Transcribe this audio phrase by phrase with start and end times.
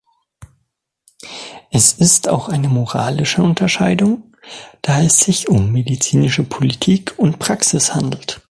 [1.69, 4.35] Es ist auch eine moralische Unterscheidung,
[4.81, 8.39] da es sich um medizinische Politik und Praxis handelt.